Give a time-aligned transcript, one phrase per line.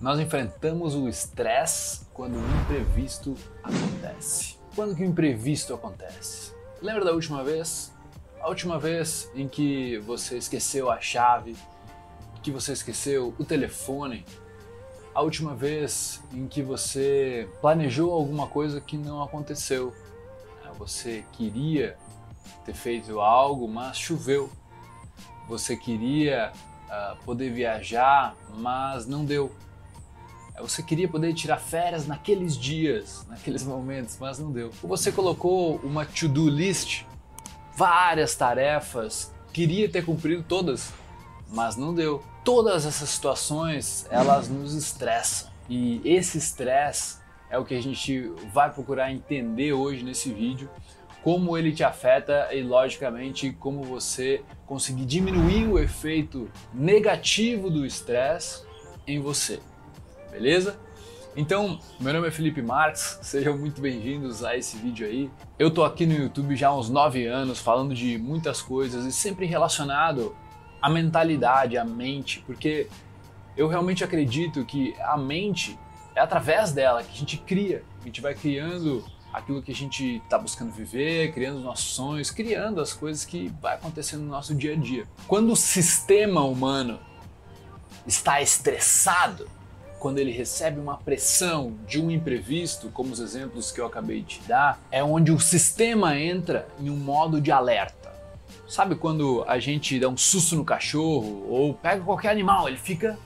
[0.00, 4.56] Nós enfrentamos o estresse quando o imprevisto acontece.
[4.74, 6.54] Quando que o imprevisto acontece?
[6.80, 7.92] Lembra da última vez?
[8.40, 11.54] A última vez em que você esqueceu a chave,
[12.42, 14.24] que você esqueceu o telefone,
[15.14, 19.94] a última vez em que você planejou alguma coisa que não aconteceu.
[20.78, 21.98] Você queria
[22.64, 24.50] ter feito algo, mas choveu.
[25.46, 26.54] Você queria
[26.86, 29.54] uh, poder viajar, mas não deu.
[30.60, 34.70] Você queria poder tirar férias naqueles dias, naqueles momentos, mas não deu.
[34.82, 37.04] Ou você colocou uma to-do list,
[37.74, 40.92] várias tarefas, queria ter cumprido todas,
[41.48, 42.22] mas não deu.
[42.44, 45.50] Todas essas situações, elas nos estressam.
[45.68, 47.18] E esse estresse
[47.48, 50.68] é o que a gente vai procurar entender hoje nesse vídeo,
[51.22, 58.64] como ele te afeta e, logicamente, como você conseguir diminuir o efeito negativo do estresse
[59.06, 59.60] em você
[60.30, 60.78] beleza?
[61.36, 65.30] Então, meu nome é Felipe Marques, sejam muito bem-vindos a esse vídeo aí.
[65.58, 69.12] Eu tô aqui no YouTube já há uns 9 anos falando de muitas coisas e
[69.12, 70.34] sempre relacionado
[70.80, 72.88] à mentalidade, à mente, porque
[73.56, 75.78] eu realmente acredito que a mente
[76.14, 80.16] é através dela que a gente cria, a gente vai criando aquilo que a gente
[80.16, 84.52] está buscando viver, criando os nossos sonhos, criando as coisas que vai acontecendo no nosso
[84.52, 85.04] dia a dia.
[85.28, 86.98] Quando o sistema humano
[88.04, 89.48] está estressado,
[90.00, 94.40] quando ele recebe uma pressão de um imprevisto, como os exemplos que eu acabei de
[94.48, 98.10] dar, é onde o sistema entra em um modo de alerta.
[98.66, 103.18] Sabe quando a gente dá um susto no cachorro ou pega qualquer animal, ele fica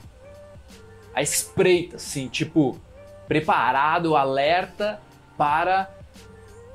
[1.13, 2.77] à espreita, assim, tipo,
[3.25, 4.99] preparado, alerta
[5.37, 5.89] para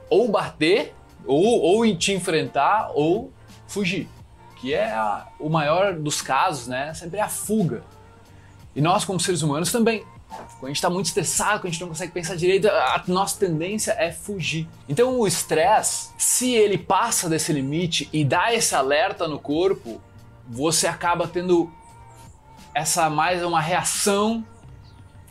[0.08, 0.94] ou bater,
[1.26, 3.30] ou, ou te enfrentar, ou
[3.66, 4.08] fugir.
[4.56, 6.92] Que é a, o maior dos casos, né?
[6.94, 7.82] Sempre é a fuga.
[8.74, 10.04] E nós, como seres humanos, também.
[10.28, 13.38] Quando a gente está muito estressado, quando a gente não consegue pensar direito, a nossa
[13.38, 14.68] tendência é fugir.
[14.88, 20.00] Então o estresse, se ele passa desse limite e dá esse alerta no corpo,
[20.48, 21.70] você acaba tendo
[22.74, 24.44] essa mais uma reação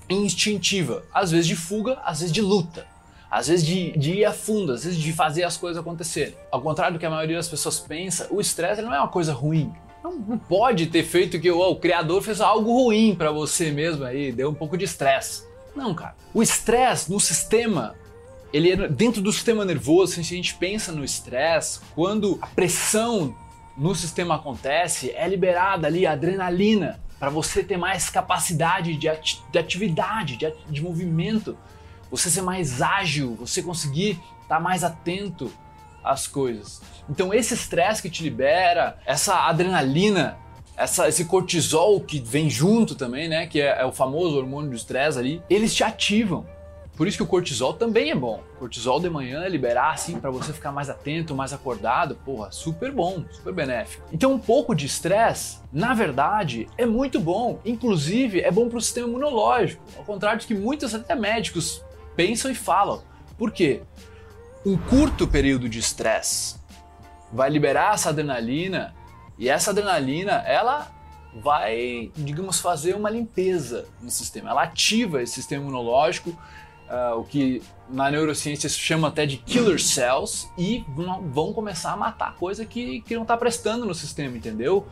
[0.10, 2.88] instintiva, às vezes de fuga, às vezes de luta,
[3.30, 6.36] às vezes de, de ir a fundo, às vezes de fazer as coisas acontecerem.
[6.52, 9.32] Ao contrário do que a maioria das pessoas pensa, o estresse não é uma coisa
[9.32, 9.72] ruim.
[10.04, 14.32] Não, pode ter feito que oh, o criador fez algo ruim para você mesmo aí,
[14.32, 15.44] deu um pouco de estresse.
[15.76, 16.16] Não, cara.
[16.34, 17.96] O estresse no sistema,
[18.54, 23.36] ele é dentro do sistema nervoso, se a gente pensa no estresse, quando a pressão
[23.78, 29.42] no sistema acontece, é liberada ali a adrenalina para você ter mais capacidade de, ati
[29.52, 31.58] de atividade, de, de movimento,
[32.10, 34.12] você ser mais ágil, você conseguir
[34.42, 35.52] estar tá mais atento
[36.10, 36.82] as coisas.
[37.10, 40.38] Então esse estresse que te libera, essa adrenalina,
[40.78, 44.76] essa, esse cortisol que vem junto também, né, que é, é o famoso hormônio do
[44.76, 46.46] estresse ali, eles te ativam.
[47.00, 48.44] Por isso que o cortisol também é bom.
[48.56, 52.92] O cortisol de manhã liberar assim para você ficar mais atento, mais acordado, porra, super
[52.92, 54.06] bom, super benéfico.
[54.12, 57.62] Então um pouco de estresse, na verdade, é muito bom.
[57.64, 59.82] Inclusive é bom para o sistema imunológico.
[59.98, 61.82] Ao contrário do que muitos até médicos
[62.18, 63.02] pensam e falam.
[63.38, 63.82] Por quê?
[64.66, 66.58] Um curto período de estresse
[67.32, 68.94] vai liberar essa adrenalina
[69.38, 70.92] e essa adrenalina ela
[71.42, 74.50] vai, digamos, fazer uma limpeza no sistema.
[74.50, 79.80] Ela ativa esse sistema imunológico, uh, o que na neurociência se chama até de killer
[79.80, 80.84] cells, e
[81.32, 84.88] vão começar a matar coisa que, que não está prestando no sistema, entendeu?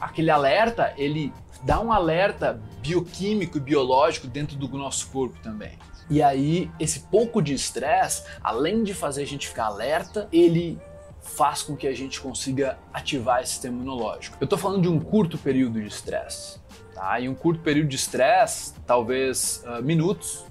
[0.00, 1.32] Aquele alerta, ele
[1.62, 5.78] dá um alerta bioquímico e biológico dentro do nosso corpo também.
[6.10, 10.78] E aí, esse pouco de estresse, além de fazer a gente ficar alerta, ele
[11.22, 14.36] faz com que a gente consiga ativar esse sistema imunológico.
[14.40, 16.60] Eu estou falando de um curto período de estresse.
[16.94, 17.18] Tá?
[17.18, 20.44] E um curto período de estresse, talvez uh, minutos,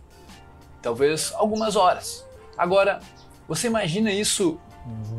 [0.81, 2.25] talvez algumas horas.
[2.58, 3.00] Agora,
[3.47, 4.59] você imagina isso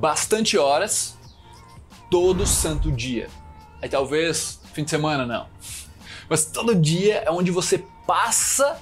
[0.01, 1.17] bastante horas,
[2.11, 3.29] todo santo dia.
[3.81, 5.47] Aí talvez fim de semana não.
[6.29, 8.79] Mas todo dia é onde você passa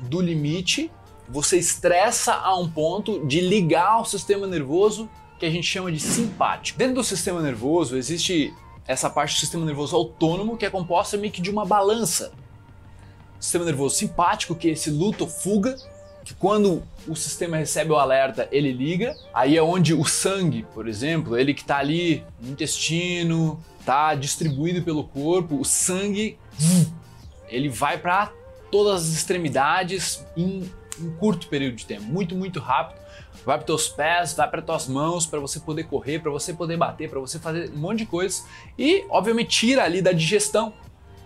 [0.00, 0.90] do limite,
[1.28, 5.08] você estressa a um ponto de ligar o sistema nervoso
[5.38, 6.78] que a gente chama de simpático.
[6.78, 8.52] Dentro do sistema nervoso existe
[8.86, 12.32] essa parte do sistema nervoso autônomo que é composta meio que de uma balança.
[13.38, 15.76] O sistema nervoso simpático, que é esse luto fuga,
[16.24, 19.14] que quando o sistema recebe o alerta, ele liga.
[19.32, 24.82] Aí é onde o sangue, por exemplo, ele que está ali no intestino, está distribuído
[24.82, 26.38] pelo corpo, o sangue
[27.48, 28.32] ele vai para
[28.70, 33.00] todas as extremidades em um curto período de tempo, muito, muito rápido.
[33.44, 36.76] Vai para teus pés, vai para tuas mãos, para você poder correr, para você poder
[36.76, 38.46] bater, para você fazer um monte de coisas
[38.78, 40.72] e, obviamente, tira ali da digestão.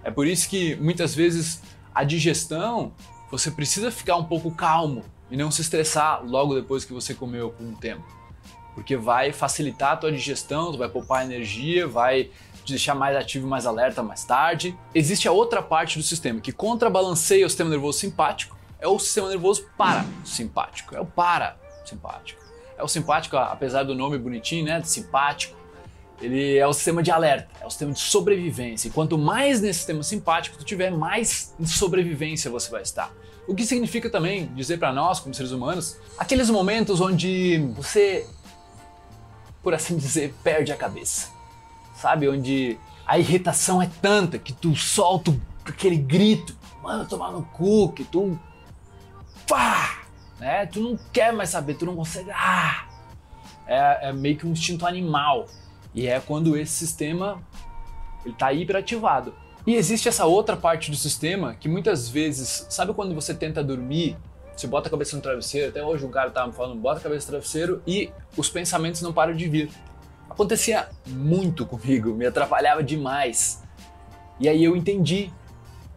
[0.05, 1.63] É por isso que muitas vezes
[1.95, 2.93] a digestão,
[3.31, 7.51] você precisa ficar um pouco calmo e não se estressar logo depois que você comeu
[7.51, 8.05] por um tempo.
[8.75, 12.31] Porque vai facilitar a tua digestão, tu vai poupar energia, vai
[12.65, 14.77] te deixar mais ativo mais alerta mais tarde.
[14.95, 19.29] Existe a outra parte do sistema que contrabalanceia o sistema nervoso simpático, é o sistema
[19.29, 22.43] nervoso parasimpático, é o parasimpático.
[22.77, 25.57] É o simpático, apesar do nome bonitinho, né, de simpático,
[26.21, 28.89] ele é o sistema de alerta, é o sistema de sobrevivência.
[28.89, 33.13] E quanto mais nesse sistema simpático tu tiver, mais em sobrevivência você vai estar.
[33.47, 38.27] O que significa também dizer para nós, como seres humanos, aqueles momentos onde você,
[39.63, 41.29] por assim dizer, perde a cabeça.
[41.95, 42.29] Sabe?
[42.29, 45.35] Onde a irritação é tanta que tu solta
[45.65, 48.39] aquele grito, mano, tomar no cu, que tu.
[50.39, 50.67] Né?
[50.67, 52.31] Tu não quer mais saber, tu não consegue.
[52.33, 52.87] Ah!
[53.67, 55.47] É, é meio que um instinto animal.
[55.95, 57.43] E é quando esse sistema
[58.25, 59.35] ele está hiperativado.
[59.67, 64.17] E existe essa outra parte do sistema que muitas vezes, sabe quando você tenta dormir,
[64.57, 67.03] você bota a cabeça no travesseiro, até hoje um cara estava me falando, bota a
[67.03, 69.71] cabeça no travesseiro e os pensamentos não param de vir.
[70.29, 73.63] Acontecia muito comigo, me atrapalhava demais.
[74.41, 75.31] E aí eu entendi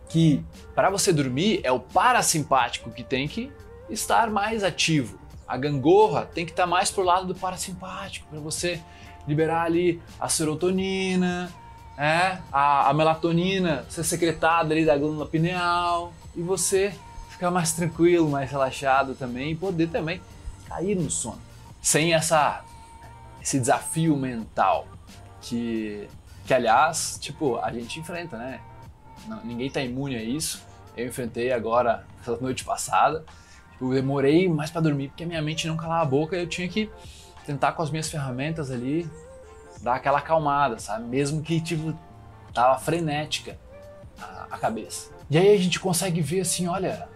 [0.10, 0.44] que
[0.74, 3.52] para você dormir é o parasimpático que tem que
[3.90, 5.19] estar mais ativo.
[5.48, 8.81] A gangorra tem que estar mais pro lado do parasimpático para você
[9.28, 11.52] liberar ali a serotonina,
[11.98, 16.94] é, a, a, melatonina ser secretada ali da glândula pineal e você
[17.30, 20.22] ficar mais tranquilo, mais relaxado também e poder também
[20.68, 21.42] cair no sono.
[21.81, 22.63] Sem essa,
[23.42, 24.88] esse desafio mental
[25.42, 26.08] que,
[26.46, 28.60] que aliás, tipo, a gente enfrenta, né?
[29.44, 30.63] Ninguém tá imune a isso.
[30.95, 33.24] Eu enfrentei agora, essa noite passada.
[33.80, 36.68] Eu demorei mais para dormir porque a minha mente não calava a boca eu tinha
[36.68, 36.89] que
[37.45, 39.07] tentar com as minhas ferramentas ali
[39.81, 41.06] dar aquela acalmada, sabe?
[41.06, 41.98] Mesmo que tipo
[42.54, 43.60] tava frenética
[44.19, 45.12] a, a cabeça.
[45.30, 47.07] E aí a gente consegue ver assim, olha,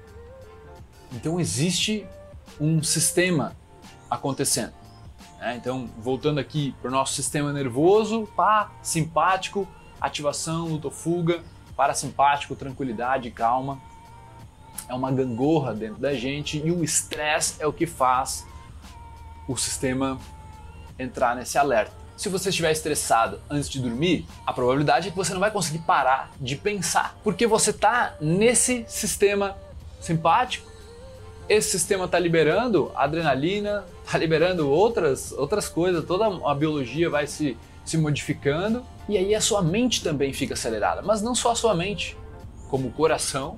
[1.13, 2.05] então existe
[2.59, 3.55] um sistema
[4.09, 4.73] acontecendo.
[5.39, 5.55] Né?
[5.55, 9.67] Então, voltando aqui para o nosso sistema nervoso, pá, simpático,
[9.99, 11.41] ativação, luta-fuga,
[11.79, 13.79] parasimpático, tranquilidade, calma.
[14.89, 18.45] É uma gangorra dentro da gente e o estresse é o que faz
[19.47, 20.19] o sistema
[20.99, 21.93] entrar nesse alerta.
[22.17, 25.79] Se você estiver estressado antes de dormir, a probabilidade é que você não vai conseguir
[25.79, 29.55] parar de pensar, porque você está nesse sistema
[30.01, 30.69] simpático.
[31.47, 37.57] Esse sistema está liberando adrenalina, está liberando outras, outras coisas, toda a biologia vai se,
[37.85, 41.01] se modificando e aí a sua mente também fica acelerada.
[41.01, 42.15] Mas não só a sua mente,
[42.69, 43.57] como o coração,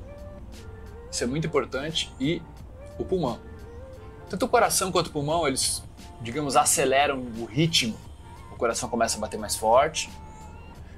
[1.11, 2.41] isso é muito importante, e
[2.97, 3.37] o pulmão.
[4.29, 5.83] Tanto o coração quanto o pulmão, eles,
[6.21, 7.97] digamos, aceleram o ritmo.
[8.53, 10.09] O coração começa a bater mais forte,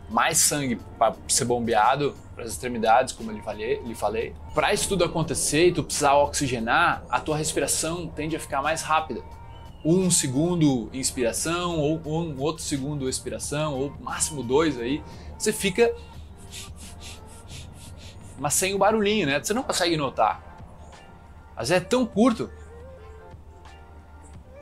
[0.07, 4.35] mais sangue para ser bombeado para as extremidades, como eu lhe falei.
[4.53, 8.83] Para isso tudo acontecer e tu precisar oxigenar, a tua respiração tende a ficar mais
[8.83, 9.23] rápida.
[9.83, 15.03] Um segundo inspiração, ou um outro segundo expiração, ou máximo dois aí.
[15.37, 15.93] Você fica.
[18.39, 19.43] Mas sem o barulhinho, né?
[19.43, 20.53] Você não consegue notar.
[21.55, 22.49] Às vezes é tão curto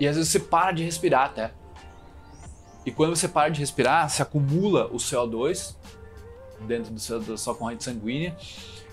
[0.01, 1.51] e às vezes você para de respirar até.
[2.83, 5.75] E quando você para de respirar, se acumula o CO2
[6.61, 8.35] dentro do seu, da sua corrente sanguínea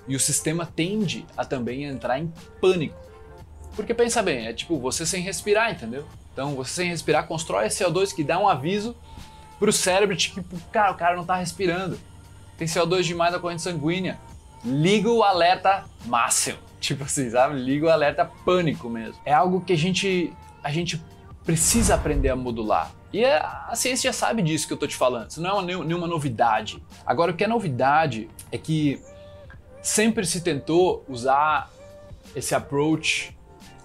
[0.06, 3.07] e o sistema tende a também entrar em pânico.
[3.78, 6.04] Porque pensa bem, é tipo você sem respirar, entendeu?
[6.32, 8.96] Então você sem respirar constrói esse CO2 que dá um aviso
[9.56, 10.42] pro cérebro tipo,
[10.72, 11.96] cara, o cara não tá respirando.
[12.56, 14.18] Tem CO2 demais na corrente sanguínea.
[14.64, 16.58] Liga o alerta máximo.
[16.80, 17.54] Tipo assim, sabe?
[17.54, 19.20] Liga o alerta pânico mesmo.
[19.24, 21.00] É algo que a gente a gente
[21.44, 22.90] precisa aprender a modular.
[23.12, 26.08] E a ciência já sabe disso que eu tô te falando, isso não é nenhuma
[26.08, 26.82] novidade.
[27.06, 29.00] Agora, o que é novidade é que
[29.80, 31.70] sempre se tentou usar
[32.34, 33.37] esse approach,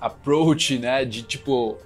[0.03, 1.77] approach, né, de tipo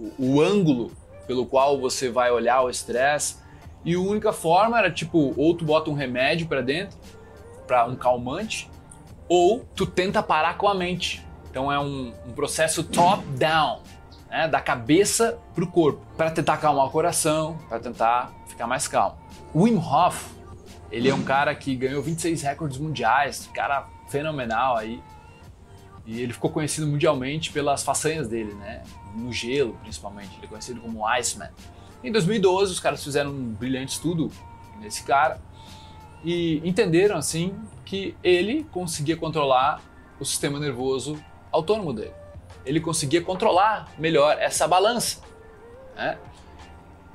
[0.00, 0.90] o, o ângulo
[1.26, 3.36] pelo qual você vai olhar o estresse.
[3.84, 6.96] E a única forma era tipo, ou tu bota um remédio para dentro,
[7.66, 8.70] para um calmante,
[9.28, 11.24] ou tu tenta parar com a mente.
[11.50, 13.82] Então é um, um processo top-down
[14.30, 18.88] né, da cabeça para o corpo, para tentar acalmar o coração, para tentar ficar mais
[18.88, 19.18] calmo.
[19.54, 20.30] Wim Hof,
[20.90, 25.02] ele é um cara que ganhou 26 recordes mundiais, cara fenomenal aí.
[26.06, 28.82] E ele ficou conhecido mundialmente pelas façanhas dele, né?
[29.14, 30.36] No gelo, principalmente.
[30.36, 31.50] Ele é conhecido como Iceman.
[32.04, 34.30] Em 2012, os caras fizeram um brilhante estudo
[34.80, 35.40] nesse cara
[36.24, 39.82] e entenderam assim que ele conseguia controlar
[40.20, 41.18] o sistema nervoso
[41.50, 42.12] autônomo dele
[42.66, 45.20] ele conseguia controlar melhor essa balança.
[45.94, 46.18] Né?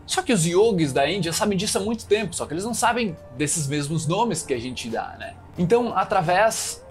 [0.08, 2.74] Só que os yogis da Índia sabem disso há muito tempo, só que eles não
[2.74, 5.36] sabem desses mesmos nomes que a gente dá, né?
[5.58, 6.84] Então, através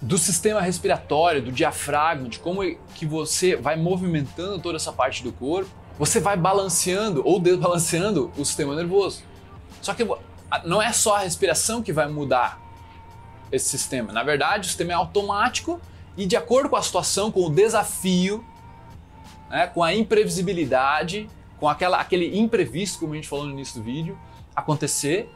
[0.00, 2.62] do sistema respiratório, do diafragma, de como
[2.94, 8.44] que você vai movimentando toda essa parte do corpo, você vai balanceando ou desbalanceando o
[8.44, 9.22] sistema nervoso.
[9.80, 10.06] Só que
[10.64, 12.60] não é só a respiração que vai mudar
[13.50, 14.12] esse sistema.
[14.12, 15.80] Na verdade, o sistema é automático
[16.16, 18.44] e de acordo com a situação, com o desafio,
[19.48, 23.84] né, com a imprevisibilidade, com aquela, aquele imprevisto, como a gente falou no início do
[23.84, 24.18] vídeo,
[24.54, 25.30] acontecer,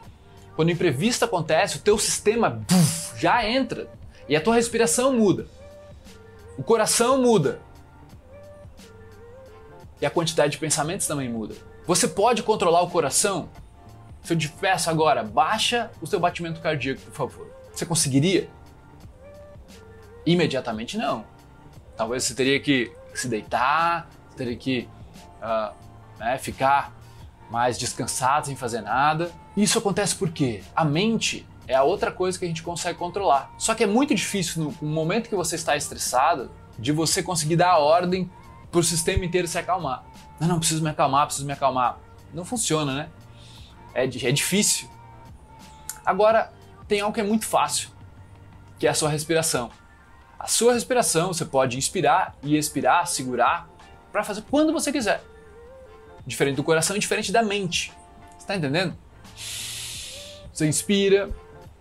[0.55, 3.89] quando o imprevisto acontece, o teu sistema buf, já entra
[4.27, 5.47] e a tua respiração muda.
[6.57, 7.59] O coração muda.
[9.99, 11.55] E a quantidade de pensamentos também muda.
[11.85, 13.49] Você pode controlar o coração?
[14.23, 17.47] Se eu te peço agora, baixa o seu batimento cardíaco, por favor.
[17.73, 18.49] Você conseguiria?
[20.25, 21.25] Imediatamente não.
[21.97, 24.87] Talvez você teria que se deitar, teria que
[25.41, 25.73] uh,
[26.19, 26.95] né, ficar
[27.49, 29.31] mais descansado sem fazer nada.
[29.57, 33.53] Isso acontece porque a mente é a outra coisa que a gente consegue controlar.
[33.57, 37.71] Só que é muito difícil no, momento que você está estressado de você conseguir dar
[37.71, 38.29] a ordem
[38.69, 40.03] para o sistema inteiro se acalmar.
[40.37, 41.97] Não, não, preciso me acalmar, preciso me acalmar.
[42.33, 43.09] Não funciona, né?
[43.93, 44.89] É, é difícil.
[46.05, 46.51] Agora,
[46.89, 47.89] tem algo que é muito fácil,
[48.77, 49.71] que é a sua respiração.
[50.37, 53.69] A sua respiração você pode inspirar e expirar, segurar,
[54.11, 55.23] para fazer quando você quiser.
[56.27, 57.93] Diferente do coração e diferente da mente.
[58.31, 58.97] Você está entendendo?
[60.51, 61.29] Você inspira,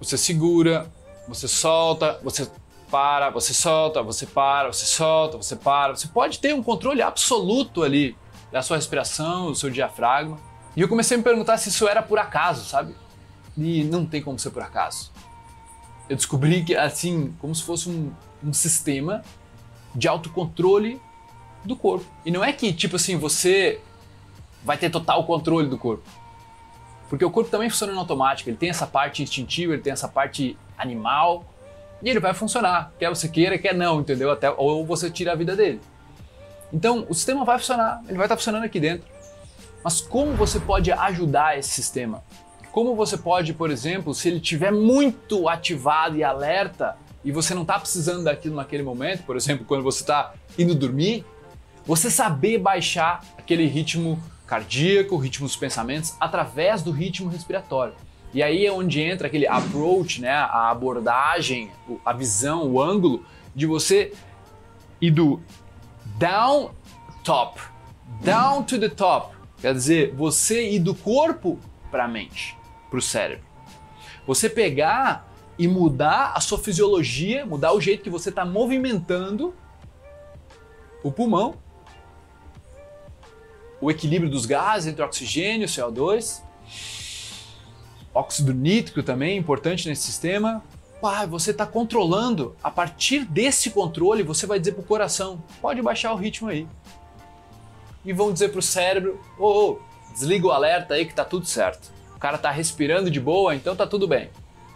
[0.00, 0.90] você segura,
[1.28, 2.50] você solta, você
[2.90, 5.94] para, você solta, você para, você solta, você para.
[5.94, 8.16] Você pode ter um controle absoluto ali
[8.50, 10.38] da sua respiração, do seu diafragma.
[10.76, 12.94] E eu comecei a me perguntar se isso era por acaso, sabe?
[13.56, 15.12] E não tem como ser por acaso.
[16.08, 19.22] Eu descobri que, assim, como se fosse um, um sistema
[19.94, 21.00] de autocontrole
[21.64, 22.06] do corpo.
[22.24, 23.80] E não é que, tipo assim, você
[24.64, 26.02] vai ter total controle do corpo.
[27.10, 30.06] Porque o corpo também funciona no automático, ele tem essa parte instintiva, ele tem essa
[30.06, 31.44] parte animal,
[32.00, 34.30] e ele vai funcionar, quer você queira, quer não, entendeu?
[34.30, 35.80] Até, ou você tira a vida dele.
[36.72, 39.06] Então, o sistema vai funcionar, ele vai estar funcionando aqui dentro.
[39.82, 42.22] Mas como você pode ajudar esse sistema?
[42.70, 47.62] Como você pode, por exemplo, se ele estiver muito ativado e alerta, e você não
[47.62, 51.24] está precisando daquilo naquele momento, por exemplo, quando você está indo dormir,
[51.84, 57.94] você saber baixar aquele ritmo cardíaco, o ritmo dos pensamentos, através do ritmo respiratório.
[58.34, 61.70] E aí é onde entra aquele approach, né, a abordagem,
[62.04, 64.12] a visão, o ângulo de você
[65.00, 65.40] ir do
[66.18, 66.72] down
[67.22, 67.60] top,
[68.24, 69.36] down to the top.
[69.60, 71.56] Quer dizer, você ir do corpo
[71.88, 72.56] para a mente,
[72.88, 73.44] para o cérebro.
[74.26, 79.54] Você pegar e mudar a sua fisiologia, mudar o jeito que você está movimentando
[81.04, 81.54] o pulmão,
[83.80, 86.42] o equilíbrio dos gases entre oxigênio e o CO2,
[88.14, 90.62] óxido nítrico também importante nesse sistema.
[91.02, 92.54] Ah, você está controlando.
[92.62, 96.66] A partir desse controle, você vai dizer para o coração: pode baixar o ritmo aí.
[98.04, 99.78] E vão dizer para o cérebro: oh, oh,
[100.12, 101.90] desliga o alerta aí que tá tudo certo.
[102.14, 104.28] O cara está respirando de boa, então tá tudo bem.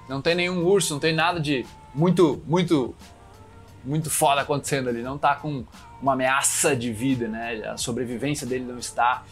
[0.08, 2.94] Não tem nenhum urso, não tem nada de muito, muito,
[3.84, 5.02] muito foda acontecendo ali.
[5.02, 5.64] Não tá com
[6.04, 7.62] uma ameaça de vida, né?
[7.66, 9.24] A sobrevivência dele não está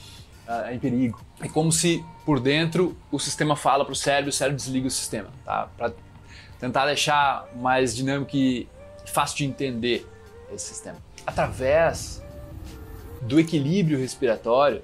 [0.48, 1.20] uh, em perigo.
[1.38, 4.90] É como se por dentro o sistema fala para o cérebro, o cérebro desliga o
[4.90, 5.68] sistema, tá?
[5.76, 5.92] Para
[6.58, 8.66] tentar deixar mais dinâmico e
[9.04, 10.06] fácil de entender
[10.50, 10.96] esse sistema.
[11.26, 12.22] Através
[13.20, 14.82] do equilíbrio respiratório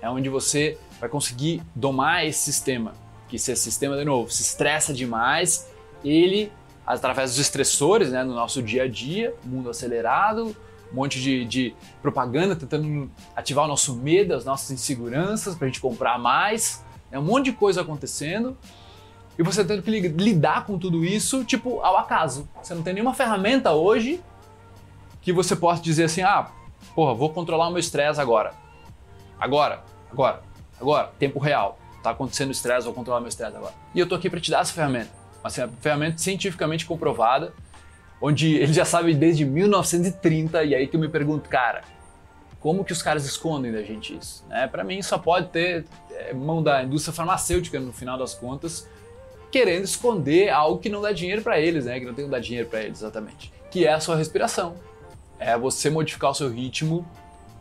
[0.00, 2.94] é onde você vai conseguir domar esse sistema
[3.28, 5.68] que se esse sistema, de novo, se estressa demais,
[6.02, 6.50] ele,
[6.86, 10.56] através dos estressores né, no nosso dia a dia, mundo acelerado,
[10.92, 15.68] um monte de, de propaganda tentando ativar o nosso medo, as nossas inseguranças para a
[15.68, 18.56] gente comprar mais, é um monte de coisa acontecendo
[19.38, 22.48] e você tendo que lidar com tudo isso, tipo, ao acaso.
[22.60, 24.20] Você não tem nenhuma ferramenta hoje
[25.22, 26.50] que você possa dizer assim, ah,
[26.92, 28.52] porra, vou controlar o meu estresse agora.
[29.38, 30.42] Agora, agora,
[30.80, 33.74] agora, tempo real tá acontecendo estresse, vou controlar meu estresse agora.
[33.94, 35.10] E eu tô aqui para te dar essa ferramenta.
[35.40, 37.54] Uma ferramenta cientificamente comprovada,
[38.20, 41.82] onde ele já sabe desde 1930, e aí que eu me pergunto, cara,
[42.60, 44.44] como que os caras escondem da gente isso?
[44.48, 44.66] Né?
[44.66, 48.88] Para mim só pode ter é, mão da indústria farmacêutica no final das contas,
[49.50, 51.98] querendo esconder algo que não dá dinheiro para eles, né?
[51.98, 53.52] Que não tem que dar dinheiro para eles exatamente.
[53.70, 54.74] Que é a sua respiração.
[55.38, 57.06] É você modificar o seu ritmo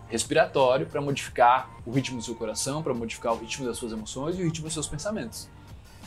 [0.09, 4.37] respiratório para modificar o ritmo do seu coração, para modificar o ritmo das suas emoções
[4.37, 5.47] e o ritmo dos seus pensamentos.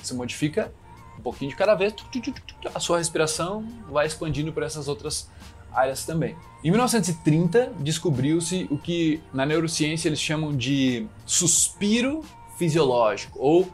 [0.02, 0.72] Você modifica
[1.20, 1.94] um pouquinho de cada vez,
[2.74, 5.30] a sua respiração vai expandindo para essas outras
[5.72, 6.36] áreas também.
[6.64, 12.24] Em 1930, descobriu-se o que na neurociência eles chamam de suspiro
[12.58, 13.70] fisiológico ou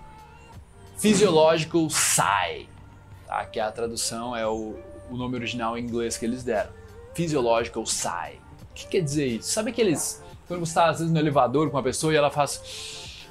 [0.99, 2.69] physiological sigh,
[3.27, 3.45] tá?
[3.47, 4.77] que a tradução é o
[5.11, 6.71] o nome original em inglês que eles deram.
[7.15, 8.39] Physiological Sigh.
[8.63, 9.51] O que quer dizer isso?
[9.51, 10.23] Sabe aqueles.
[10.47, 13.27] Quando você está às vezes no elevador com uma pessoa e ela faz.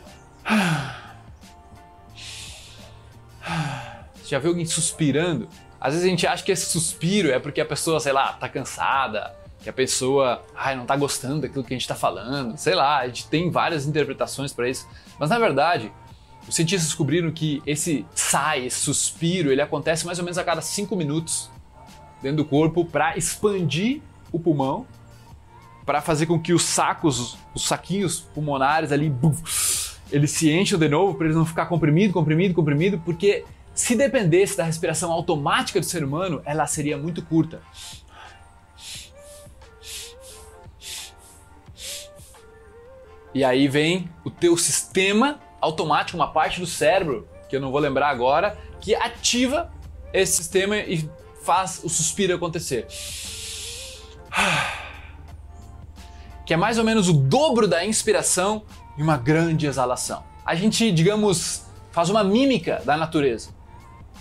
[4.25, 5.47] Você já viu alguém suspirando?
[5.79, 8.49] Às vezes a gente acha que esse suspiro é porque a pessoa, sei lá, tá
[8.49, 12.73] cansada, que a pessoa ai, não tá gostando daquilo que a gente tá falando, sei
[12.73, 14.87] lá, a gente tem várias interpretações para isso.
[15.19, 15.91] Mas na verdade,
[16.47, 20.61] os cientistas descobriram que esse sai, esse suspiro, ele acontece mais ou menos a cada
[20.61, 21.51] 5 minutos
[22.19, 24.01] dentro do corpo para expandir
[24.31, 24.87] o pulmão,
[25.85, 30.89] para fazer com que os sacos, os saquinhos pulmonares ali, buf, eles se enchem de
[30.89, 35.85] novo, para eles não ficar comprimido, comprimido, comprimido, porque se dependesse da respiração automática do
[35.85, 37.61] ser humano, ela seria muito curta.
[43.33, 47.81] E aí vem o teu sistema automático, uma parte do cérebro, que eu não vou
[47.81, 49.69] lembrar agora, que ativa
[50.13, 51.09] esse sistema e
[51.43, 52.87] faz o suspiro acontecer.
[56.45, 58.63] Que é mais ou menos o dobro da inspiração
[58.97, 60.23] e uma grande exalação.
[60.45, 63.49] A gente, digamos, faz uma mímica da natureza.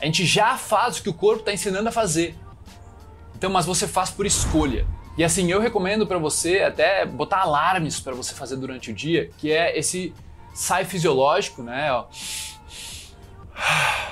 [0.01, 2.37] A gente já faz o que o corpo está ensinando a fazer.
[3.37, 4.87] Então, mas você faz por escolha.
[5.17, 9.31] E assim, eu recomendo para você até botar alarmes para você fazer durante o dia,
[9.39, 10.13] que é esse
[10.53, 11.93] sai fisiológico, né?
[11.93, 12.07] Ó.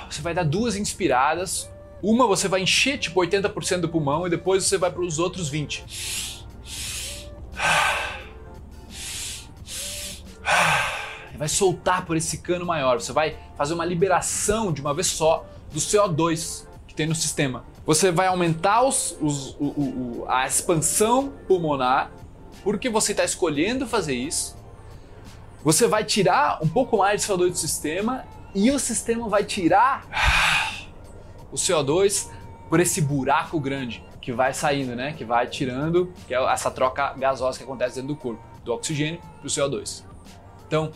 [0.09, 1.69] Você vai dar duas inspiradas.
[2.01, 5.49] Uma você vai encher tipo 80% do pulmão e depois você vai para os outros
[5.49, 5.83] 20.
[11.33, 12.99] E vai soltar por esse cano maior.
[13.01, 17.65] Você vai fazer uma liberação de uma vez só do CO2 que tem no sistema.
[17.85, 22.11] Você vai aumentar os, os, o, o, a expansão pulmonar
[22.63, 24.55] porque você está escolhendo fazer isso.
[25.63, 30.07] Você vai tirar um pouco mais de CO2 do sistema e o sistema vai tirar
[31.51, 32.29] o CO2
[32.69, 35.13] por esse buraco grande que vai saindo, né?
[35.13, 39.19] Que vai tirando, que é essa troca gasosa que acontece dentro do corpo, do oxigênio
[39.39, 40.03] para o CO2.
[40.65, 40.91] Então,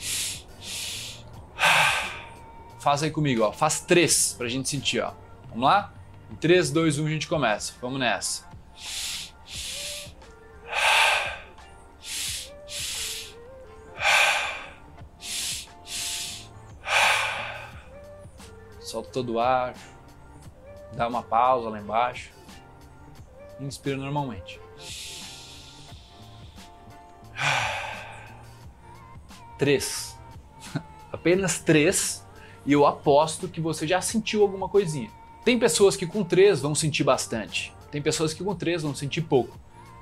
[2.87, 3.51] faz aí comigo, ó.
[3.51, 5.11] Faz três pra gente sentir, ó.
[5.49, 5.93] Vamos lá?
[6.31, 7.73] Em 3, 2, 1 a gente começa.
[7.81, 8.47] Vamos nessa.
[18.79, 19.73] Solta todo o ar.
[20.93, 22.31] Dá uma pausa lá embaixo.
[23.59, 24.61] Inspira normalmente.
[29.59, 30.17] Três.
[31.11, 32.25] Apenas três.
[32.67, 35.09] E eu aposto que você já sentiu alguma coisinha.
[35.43, 39.21] Tem pessoas que com 3 vão sentir bastante, tem pessoas que com 3 vão sentir
[39.21, 39.57] pouco.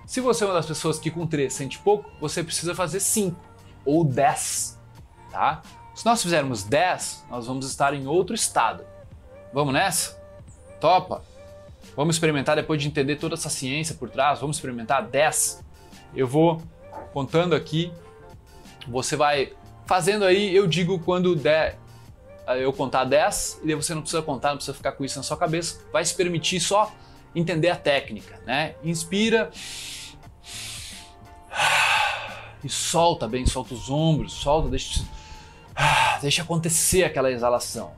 [0.06, 3.40] Se você é uma das pessoas que com 3 sente pouco, você precisa fazer 5
[3.86, 4.80] ou 10,
[5.32, 5.62] tá?
[5.94, 8.84] Se nós fizermos 10, nós vamos estar em outro estado.
[9.54, 10.20] Vamos nessa?
[10.82, 11.24] Topa?
[11.96, 15.64] Vamos experimentar depois de entender toda essa ciência por trás, vamos experimentar 10.
[16.16, 16.62] Eu vou
[17.14, 17.92] contando aqui,
[18.88, 19.54] você vai
[19.86, 21.80] fazendo aí, eu digo quando der
[22.48, 25.24] eu contar 10 e daí você não precisa contar, não precisa ficar com isso na
[25.24, 26.92] sua cabeça, vai se permitir só
[27.34, 28.76] entender a técnica, né?
[28.84, 29.52] Inspira
[32.64, 35.04] e solta bem, solta os ombros, solta, deixa,
[36.22, 37.94] deixa acontecer aquela exalação.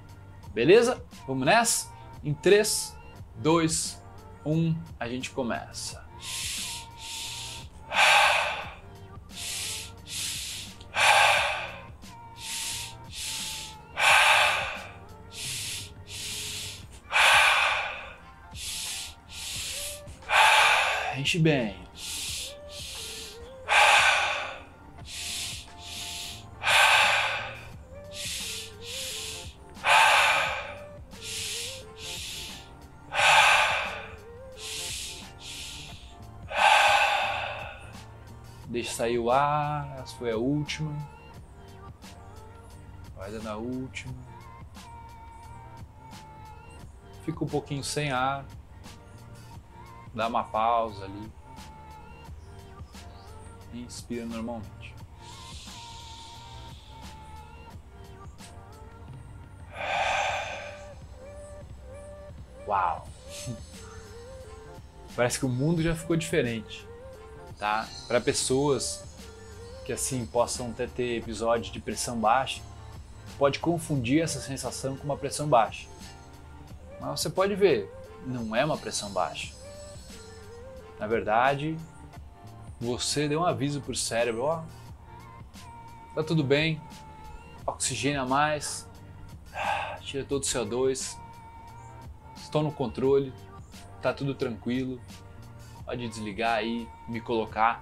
[0.54, 1.04] Beleza?
[1.28, 1.92] Vamos nessa?
[2.24, 2.96] Em 3,
[3.38, 4.04] 2,
[4.46, 6.06] 1, a gente começa.
[21.28, 21.76] Enche bem.
[38.70, 40.96] Deixa sair o ar, essa foi a última.
[43.18, 44.14] Vai dando a última.
[47.26, 48.46] Fica um pouquinho sem ar
[50.18, 51.32] dá uma pausa ali.
[53.74, 54.96] Inspira normalmente.
[62.68, 63.08] Uau!
[65.16, 66.86] Parece que o mundo já ficou diferente,
[67.58, 67.88] tá?
[68.08, 69.04] Para pessoas
[69.86, 72.62] que assim possam até ter episódios de pressão baixa,
[73.38, 75.88] pode confundir essa sensação com uma pressão baixa.
[77.00, 77.92] Mas você pode ver,
[78.26, 79.57] não é uma pressão baixa.
[81.00, 81.78] Na verdade,
[82.80, 84.64] você deu um aviso para o cérebro, ó,
[86.16, 86.82] tá tudo bem,
[87.66, 88.88] oxigênio a mais,
[90.02, 91.18] tira todo o CO2,
[92.36, 93.34] estou no controle,
[94.02, 95.00] tá tudo tranquilo,
[95.86, 97.82] pode desligar aí, me colocar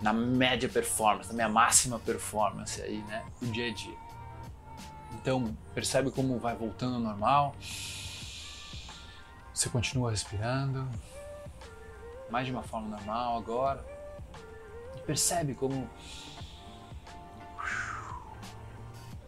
[0.00, 3.96] na média performance, na minha máxima performance aí, né, do dia a dia.
[5.14, 7.54] Então, percebe como vai voltando ao normal.
[9.52, 10.88] Você continua respirando,
[12.30, 13.84] mais de uma forma normal agora.
[14.96, 15.88] E percebe como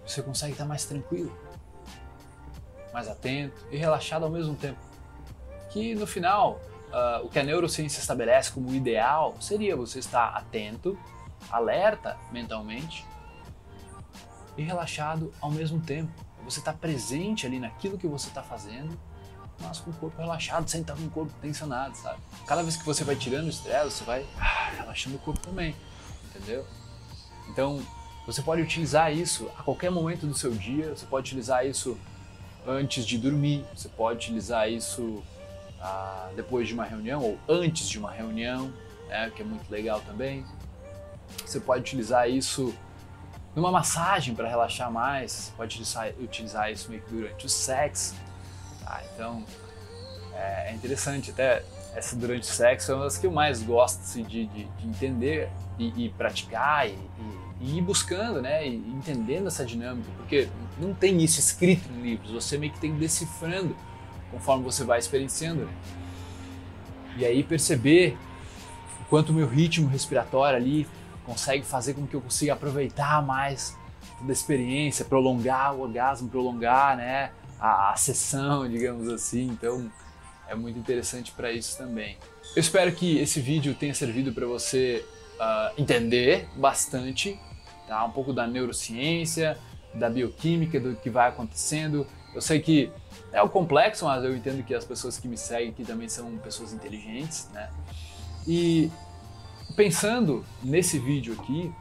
[0.06, 1.32] você consegue estar mais tranquilo,
[2.92, 4.80] mais atento e relaxado ao mesmo tempo.
[5.70, 10.98] Que no final, uh, o que a neurociência estabelece como ideal seria você estar atento,
[11.50, 13.06] alerta mentalmente
[14.56, 16.12] e relaxado ao mesmo tempo.
[16.44, 18.98] Você está presente ali naquilo que você está fazendo,
[19.60, 22.18] mas com o corpo relaxado, sem estar com o corpo tensionado, sabe?
[22.46, 25.74] Cada vez que você vai tirando o estresse, você vai ah, relaxando o corpo também,
[26.24, 26.66] entendeu?
[27.48, 27.80] Então,
[28.26, 31.98] você pode utilizar isso a qualquer momento do seu dia, você pode utilizar isso
[32.66, 35.22] antes de dormir, você pode utilizar isso
[35.80, 38.72] ah, depois de uma reunião ou antes de uma reunião,
[39.08, 40.44] né, que é muito legal também.
[41.44, 42.74] Você pode utilizar isso
[43.54, 48.14] numa massagem para relaxar mais, você pode utilizar, utilizar isso meio que durante o sexo.
[48.90, 49.02] Tá?
[49.14, 49.44] Então
[50.34, 51.62] é, é interessante, até
[51.94, 54.86] essa durante o sexo é uma das que eu mais gosto assim, de, de, de,
[54.86, 55.48] entender
[55.78, 60.48] e, e praticar e, e e ir buscando, né, e entendendo essa dinâmica, porque
[60.78, 63.76] não tem isso escrito em livros, você meio que tem decifrando
[64.30, 65.66] conforme você vai experienciando.
[65.66, 65.72] Né?
[67.18, 68.16] E aí perceber
[69.02, 70.88] o quanto o meu ritmo respiratório ali
[71.26, 73.76] consegue fazer com que eu consiga aproveitar mais
[74.18, 79.48] toda a experiência, prolongar o orgasmo, prolongar, né, a, a sessão, digamos assim.
[79.48, 79.90] Então,
[80.48, 82.16] é muito interessante para isso também.
[82.56, 85.04] Eu espero que esse vídeo tenha servido para você
[85.36, 87.38] uh, entender bastante
[87.86, 88.04] tá?
[88.04, 89.56] um pouco da neurociência,
[89.94, 92.06] da bioquímica, do que vai acontecendo.
[92.34, 92.90] Eu sei que
[93.32, 96.36] é o complexo, mas eu entendo que as pessoas que me seguem aqui também são
[96.38, 97.70] pessoas inteligentes, né?
[98.46, 98.90] E
[99.76, 101.72] pensando nesse vídeo aqui,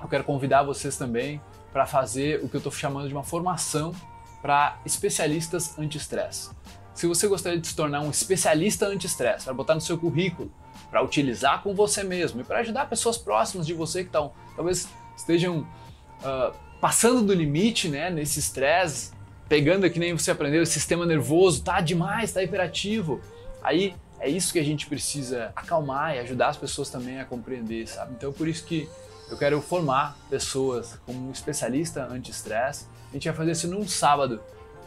[0.00, 1.40] eu quero convidar vocês também
[1.72, 3.92] para fazer o que eu estou chamando de uma formação
[4.40, 6.50] para especialistas anti-estresse.
[6.94, 10.52] Se você gostaria de se tornar um especialista anti-estresse, para botar no seu currículo,
[10.90, 14.88] para utilizar com você mesmo e para ajudar pessoas próximas de você que estão talvez
[15.16, 15.60] estejam
[16.22, 19.12] uh, passando do limite, né, nesse estresse,
[19.48, 23.20] pegando que nem você aprendeu, o sistema nervoso tá demais, tá hiperativo.
[23.62, 27.86] Aí é isso que a gente precisa acalmar e ajudar as pessoas também a compreender,
[27.86, 28.12] sabe?
[28.16, 28.88] Então por isso que
[29.30, 32.86] eu quero formar pessoas como um especialista anti-estresse.
[33.10, 34.40] A gente vai fazer isso num sábado,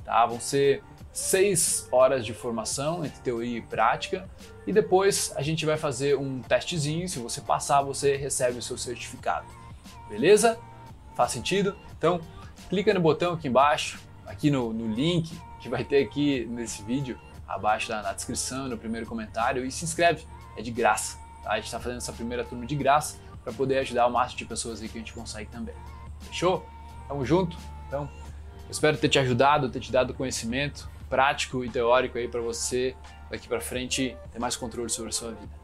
[0.04, 0.26] tá?
[0.26, 4.30] Vão ser seis horas de formação entre teoria e prática
[4.66, 7.08] e depois a gente vai fazer um testezinho.
[7.08, 9.46] Se você passar, você recebe o seu certificado.
[10.10, 10.58] Beleza?
[11.16, 11.76] Faz sentido?
[11.98, 12.20] Então,
[12.70, 17.20] clica no botão aqui embaixo, aqui no, no link que vai ter aqui nesse vídeo,
[17.48, 20.26] abaixo na, na descrição, no primeiro comentário e se inscreve.
[20.58, 21.20] É de graça.
[21.44, 21.52] Tá?
[21.52, 24.46] A gente está fazendo essa primeira turma de graça para poder ajudar o máximo de
[24.46, 25.76] pessoas aí que a gente consegue também.
[26.22, 26.66] Fechou?
[27.08, 27.58] Tamo junto?
[27.88, 28.10] Então,
[28.70, 32.96] espero ter te ajudado, ter te dado conhecimento prático e teórico aí para você
[33.30, 35.61] daqui para frente ter mais controle sobre a sua vida.